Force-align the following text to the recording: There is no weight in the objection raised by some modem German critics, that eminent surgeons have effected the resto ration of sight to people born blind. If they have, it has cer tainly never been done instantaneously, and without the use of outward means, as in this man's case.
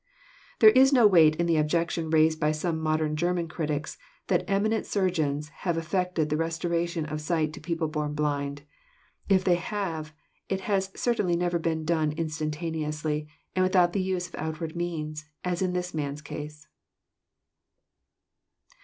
There 0.61 0.71
is 0.71 0.91
no 0.91 1.05
weight 1.05 1.35
in 1.35 1.45
the 1.45 1.57
objection 1.57 2.09
raised 2.09 2.39
by 2.39 2.53
some 2.53 2.79
modem 2.81 3.15
German 3.15 3.47
critics, 3.47 3.99
that 4.29 4.43
eminent 4.49 4.87
surgeons 4.87 5.49
have 5.61 5.77
effected 5.77 6.27
the 6.31 6.37
resto 6.37 6.71
ration 6.71 7.05
of 7.05 7.21
sight 7.21 7.53
to 7.53 7.61
people 7.61 7.87
born 7.87 8.15
blind. 8.15 8.63
If 9.29 9.43
they 9.43 9.57
have, 9.57 10.11
it 10.49 10.61
has 10.61 10.89
cer 10.99 11.13
tainly 11.13 11.37
never 11.37 11.59
been 11.59 11.85
done 11.85 12.13
instantaneously, 12.13 13.27
and 13.55 13.61
without 13.61 13.93
the 13.93 14.01
use 14.01 14.27
of 14.27 14.33
outward 14.39 14.75
means, 14.75 15.25
as 15.45 15.61
in 15.61 15.73
this 15.73 15.93
man's 15.93 16.23
case. 16.23 16.67